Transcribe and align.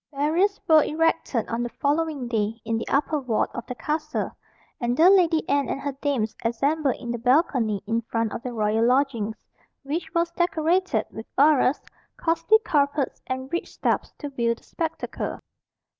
Barriers 0.11 0.59
were 0.67 0.83
erected 0.83 1.47
on 1.47 1.61
the 1.61 1.69
following 1.69 2.27
day 2.27 2.59
in 2.65 2.79
the 2.79 2.87
upper 2.87 3.19
ward 3.19 3.51
of 3.53 3.67
the 3.67 3.75
castle, 3.75 4.31
and 4.79 4.97
the 4.97 5.11
Lady 5.11 5.47
Anne 5.47 5.69
and 5.69 5.79
her 5.79 5.91
dames 6.01 6.35
assembled 6.43 6.95
in 6.95 7.11
the 7.11 7.19
balcony 7.19 7.83
in 7.85 8.01
front 8.01 8.33
of 8.33 8.41
the 8.41 8.51
royal 8.51 8.83
lodgings, 8.87 9.45
which 9.83 10.11
was 10.15 10.31
decorated 10.31 11.05
with 11.11 11.27
arras, 11.37 11.83
costly 12.17 12.57
carpets, 12.65 13.21
and 13.27 13.53
rich 13.53 13.71
stuffs, 13.75 14.11
to 14.17 14.29
view 14.29 14.55
the 14.55 14.63
spectacle. 14.63 15.37